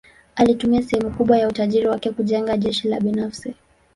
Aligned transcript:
Alitumia 0.35 0.81
sehemu 0.81 1.11
kubwa 1.11 1.37
ya 1.37 1.47
utajiri 1.47 1.87
wake 1.87 2.09
kujenga 2.11 2.57
jeshi 2.57 2.87
la 2.87 2.99
binafsi. 2.99 3.55